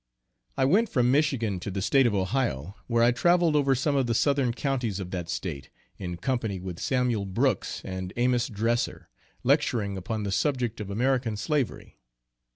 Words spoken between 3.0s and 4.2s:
I traveled over some of the